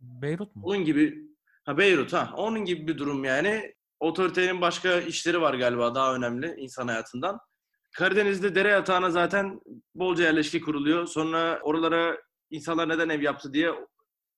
[0.00, 0.62] Beyrut mu?
[0.64, 1.28] Onun gibi
[1.64, 3.74] ha Beyrut ha onun gibi bir durum yani.
[4.00, 7.38] Otoritenin başka işleri var galiba daha önemli insan hayatından.
[7.92, 9.60] Karadeniz'de dere yatağına zaten
[9.94, 11.06] bolca yerleşke kuruluyor.
[11.06, 12.18] Sonra oralara
[12.50, 13.72] insanlar neden ev yaptı diye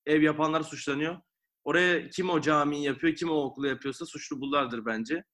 [0.07, 1.17] ev yapanlar suçlanıyor.
[1.65, 5.25] Oraya kim o camiyi yapıyor, kim o okulu yapıyorsa suçlu bunlardır bence.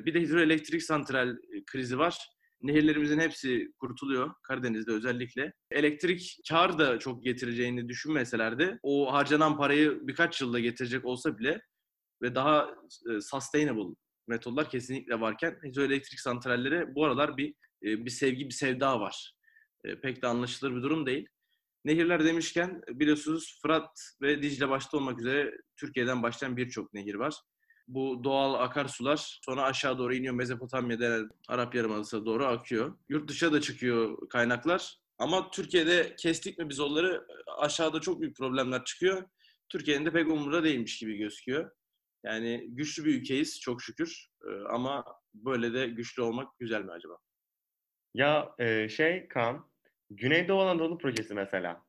[0.00, 2.18] Bir de hidroelektrik santral e, krizi var.
[2.62, 5.52] Nehirlerimizin hepsi kurtuluyor Karadeniz'de özellikle.
[5.70, 11.60] Elektrik kar da çok getireceğini düşünmeseler de o harcanan parayı birkaç yılda getirecek olsa bile
[12.22, 12.70] ve daha
[13.10, 13.94] e, sustainable
[14.28, 19.34] metodlar kesinlikle varken hidroelektrik santrallere bu aralar bir bir sevgi, bir sevda var.
[19.84, 21.28] E, pek de anlaşılır bir durum değil.
[21.84, 27.34] Nehirler demişken biliyorsunuz Fırat ve Dicle başta olmak üzere Türkiye'den başlayan birçok nehir var.
[27.88, 32.98] Bu doğal akarsular sonra aşağı doğru iniyor Mezopotamya'da Arap Yarımadası'na doğru akıyor.
[33.08, 34.96] Yurt dışına da çıkıyor kaynaklar.
[35.18, 37.26] Ama Türkiye'de kestik mi biz onları
[37.58, 39.22] aşağıda çok büyük problemler çıkıyor.
[39.68, 41.70] Türkiye'nin de pek umurunda değilmiş gibi gözüküyor.
[42.24, 44.28] Yani güçlü bir ülkeyiz çok şükür.
[44.44, 47.16] Ee, ama böyle de güçlü olmak güzel mi acaba?
[48.16, 49.66] Ya e, şey Kaan,
[50.10, 51.82] Güneydoğu Anadolu projesi mesela.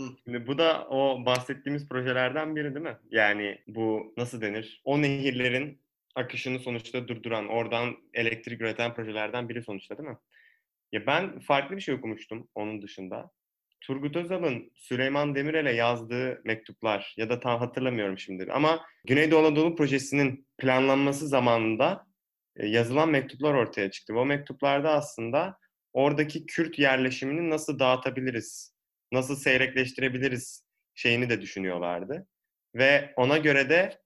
[0.00, 0.06] Hı.
[0.24, 2.96] Şimdi bu da o bahsettiğimiz projelerden biri değil mi?
[3.10, 4.82] Yani bu nasıl denir?
[4.84, 5.80] O nehirlerin
[6.14, 10.18] akışını sonuçta durduran, oradan elektrik üreten projelerden biri sonuçta değil mi?
[10.92, 13.30] Ya ben farklı bir şey okumuştum onun dışında.
[13.80, 20.46] Turgut Özal'ın Süleyman Demirel'e yazdığı mektuplar ya da tam hatırlamıyorum şimdi ama Güneydoğu Anadolu projesinin
[20.58, 22.11] planlanması zamanında
[22.56, 24.14] yazılan mektuplar ortaya çıktı.
[24.14, 25.58] O mektuplarda aslında
[25.92, 28.74] oradaki Kürt yerleşimini nasıl dağıtabiliriz,
[29.12, 32.26] nasıl seyrekleştirebiliriz şeyini de düşünüyorlardı.
[32.74, 33.98] Ve ona göre de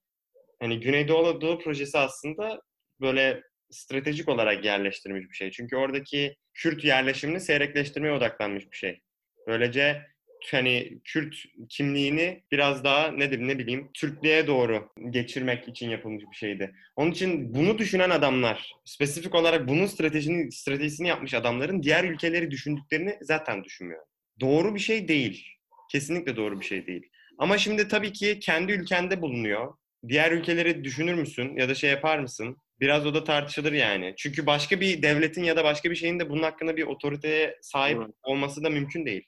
[0.61, 2.61] hani Güneydoğu Anadolu projesi aslında
[3.01, 5.51] böyle stratejik olarak yerleştirilmiş bir şey.
[5.51, 9.01] Çünkü oradaki Kürt yerleşimini seyrekleştirmeye odaklanmış bir şey.
[9.47, 10.07] Böylece
[10.51, 11.37] hani Kürt
[11.69, 16.75] kimliğini biraz daha nedir ne bileyim Türklüğe doğru geçirmek için yapılmış bir şeydi.
[16.97, 23.19] Onun için bunu düşünen adamlar, spesifik olarak bunun stratejisini stratejisini yapmış adamların diğer ülkeleri düşündüklerini
[23.23, 24.03] zaten düşünmüyor.
[24.41, 25.47] Doğru bir şey değil.
[25.93, 27.11] Kesinlikle doğru bir şey değil.
[27.39, 29.75] Ama şimdi tabii ki kendi ülkende bulunuyor.
[30.09, 32.57] Diğer ülkeleri düşünür müsün ya da şey yapar mısın?
[32.81, 34.15] Biraz o da tartışılır yani.
[34.17, 37.99] Çünkü başka bir devletin ya da başka bir şeyin de bunun hakkında bir otoriteye sahip
[38.23, 39.25] olması da mümkün değil.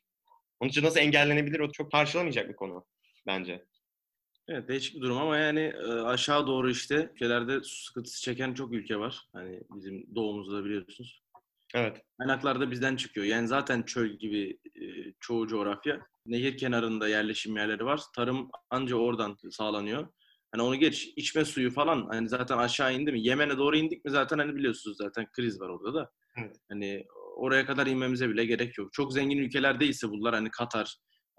[0.61, 2.87] Onun için nasıl engellenebilir o çok tartışılamayacak bir konu
[3.27, 3.65] bence.
[4.49, 8.73] Evet değişik bir durum ama yani e, aşağı doğru işte ülkelerde su sıkıntısı çeken çok
[8.73, 9.29] ülke var.
[9.33, 11.23] Hani bizim doğumuzda biliyorsunuz.
[11.75, 12.03] Evet.
[12.19, 13.27] Kaynaklar da bizden çıkıyor.
[13.27, 16.01] Yani zaten çöl gibi e, çoğu coğrafya.
[16.27, 18.01] Nehir kenarında yerleşim yerleri var.
[18.17, 20.09] Tarım anca oradan sağlanıyor.
[20.53, 23.21] Hani onu geç içme suyu falan hani zaten aşağı indi mi?
[23.27, 26.11] Yemen'e doğru indik mi zaten hani biliyorsunuz zaten kriz var orada da.
[26.37, 26.57] Evet.
[26.69, 27.07] Hani
[27.39, 28.93] oraya kadar inmemize bile gerek yok.
[28.93, 30.97] Çok zengin ülkeler değilse bunlar hani Katar,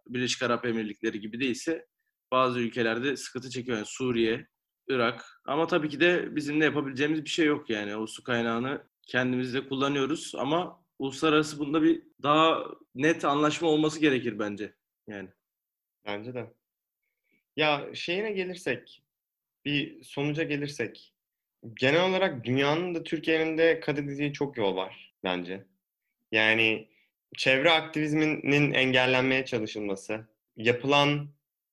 [0.07, 1.85] Birleşik Arap Emirlikleri gibi değilse
[2.31, 3.77] bazı ülkelerde sıkıntı çekiyor.
[3.77, 4.47] Yani Suriye,
[4.87, 5.25] Irak.
[5.45, 7.95] Ama tabii ki de bizim de yapabileceğimiz bir şey yok yani.
[7.95, 12.63] O su kaynağını kendimiz de kullanıyoruz ama uluslararası bunda bir daha
[12.95, 14.73] net anlaşma olması gerekir bence.
[15.07, 15.29] Yani.
[16.05, 16.53] Bence de.
[17.55, 19.03] Ya şeyine gelirsek,
[19.65, 21.13] bir sonuca gelirsek,
[21.73, 25.65] genel olarak dünyanın da Türkiye'nin de kat edeceği çok yol var bence.
[26.31, 26.87] Yani
[27.37, 31.29] çevre aktivizminin engellenmeye çalışılması, yapılan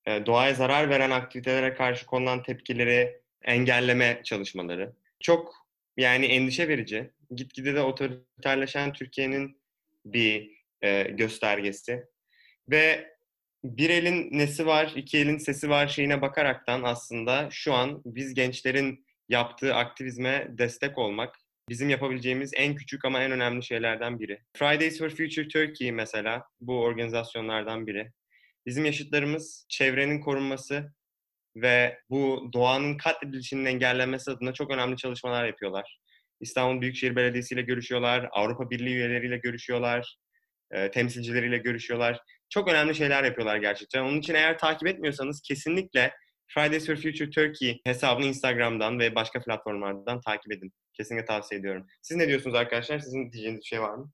[0.06, 5.66] e, doğaya zarar veren aktivitelere karşı konulan tepkileri engelleme çalışmaları çok
[5.96, 7.10] yani endişe verici.
[7.30, 9.60] Gitgide de otoriterleşen Türkiye'nin
[10.04, 10.50] bir
[10.82, 12.06] e, göstergesi.
[12.70, 13.16] Ve
[13.64, 19.06] bir elin nesi var, iki elin sesi var şeyine bakaraktan aslında şu an biz gençlerin
[19.28, 21.36] yaptığı aktivizme destek olmak
[21.68, 24.40] bizim yapabileceğimiz en küçük ama en önemli şeylerden biri.
[24.56, 28.10] Fridays for Future Turkey mesela bu organizasyonlardan biri.
[28.66, 30.92] Bizim yaşıtlarımız çevrenin korunması
[31.56, 35.98] ve bu doğanın katledilişinin engellenmesi adına çok önemli çalışmalar yapıyorlar.
[36.40, 40.16] İstanbul Büyükşehir Belediyesi ile görüşüyorlar, Avrupa Birliği üyeleriyle görüşüyorlar,
[40.70, 42.20] e, temsilcileriyle görüşüyorlar.
[42.50, 44.02] Çok önemli şeyler yapıyorlar gerçekten.
[44.02, 46.12] Onun için eğer takip etmiyorsanız kesinlikle
[46.48, 50.72] Fridays for Future Turkey hesabını Instagram'dan ve başka platformlardan takip edin.
[50.96, 51.86] Kesinlikle tavsiye ediyorum.
[52.02, 52.98] Siz ne diyorsunuz arkadaşlar?
[52.98, 54.10] Sizin diyeceğiniz bir şey var mı?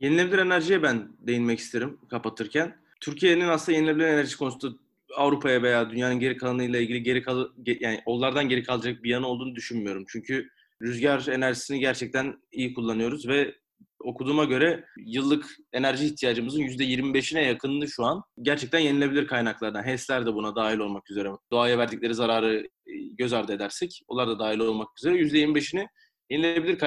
[0.00, 2.76] Yenilenebilir enerjiye ben değinmek isterim kapatırken.
[3.00, 4.76] Türkiye'nin aslında yenilenebilir enerji konusunda
[5.16, 9.54] Avrupa'ya veya dünyanın geri kalanıyla ilgili geri kal yani onlardan geri kalacak bir yanı olduğunu
[9.54, 10.04] düşünmüyorum.
[10.08, 10.48] Çünkü
[10.82, 13.54] rüzgar enerjisini gerçekten iyi kullanıyoruz ve
[14.00, 19.82] okuduğuma göre yıllık enerji ihtiyacımızın %25'ine yakınını şu an gerçekten yenilebilir kaynaklardan.
[19.82, 21.28] HES'ler de buna dahil olmak üzere.
[21.52, 25.86] Doğaya verdikleri zararı e, göz ardı edersek onlar da dahil olmak üzere %25'ini
[26.30, 26.78] yenilebilir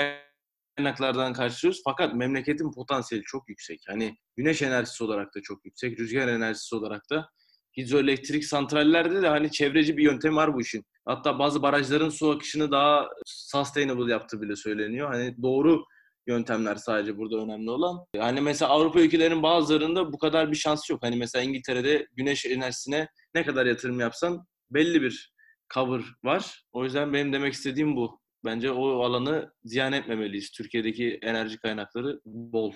[0.77, 1.81] kaynaklardan karşılıyoruz.
[1.83, 3.81] Fakat memleketin potansiyeli çok yüksek.
[3.87, 7.29] Hani güneş enerjisi olarak da çok yüksek, rüzgar enerjisi olarak da
[7.77, 10.85] hidroelektrik santrallerde de hani çevreci bir yöntem var bu işin.
[11.05, 15.13] Hatta bazı barajların su akışını daha sustainable yaptığı bile söyleniyor.
[15.13, 15.85] Hani doğru
[16.27, 18.05] yöntemler sadece burada önemli olan.
[18.17, 21.03] Hani mesela Avrupa ülkelerinin bazılarında bu kadar bir şans yok.
[21.03, 25.33] Hani mesela İngiltere'de güneş enerjisine ne kadar yatırım yapsan belli bir
[25.73, 26.63] cover var.
[26.71, 28.19] O yüzden benim demek istediğim bu.
[28.45, 30.51] Bence o alanı ziyan etmemeliyiz.
[30.51, 32.73] Türkiye'deki enerji kaynakları bol.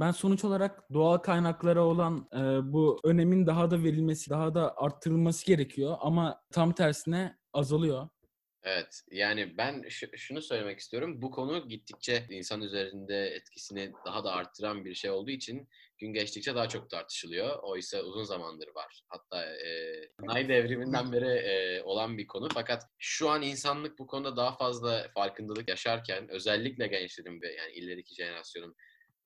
[0.00, 5.46] Ben sonuç olarak doğal kaynaklara olan e, bu önemin daha da verilmesi, daha da arttırılması
[5.46, 8.08] gerekiyor ama tam tersine azalıyor.
[8.62, 11.22] Evet, yani ben ş- şunu söylemek istiyorum.
[11.22, 15.68] Bu konu gittikçe insan üzerinde etkisini daha da arttıran bir şey olduğu için
[15.98, 17.58] gün geçtikçe daha çok tartışılıyor.
[17.62, 19.02] Oysa uzun zamandır var.
[19.08, 22.48] Hatta e, sanayi devriminden beri e, olan bir konu.
[22.54, 28.14] Fakat şu an insanlık bu konuda daha fazla farkındalık yaşarken özellikle gençlerin ve yani ileriki
[28.14, 28.74] jenerasyonun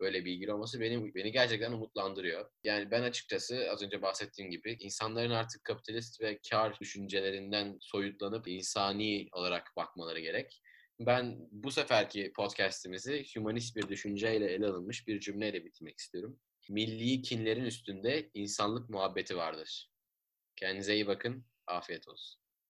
[0.03, 2.51] böyle bilgili olması beni beni gerçekten umutlandırıyor.
[2.65, 9.29] Yani ben açıkçası az önce bahsettiğim gibi insanların artık kapitalist ve kar düşüncelerinden soyutlanıp insani
[9.33, 10.63] olarak bakmaları gerek.
[11.01, 16.41] Ben bu seferki podcast'imizi humanist bir düşünceyle ele alınmış bir cümleyle bitirmek istiyorum.
[16.69, 19.91] Milli kinlerin üstünde insanlık muhabbeti vardır.
[20.57, 21.45] Kendinize iyi bakın.
[21.67, 22.42] Afiyet olsun.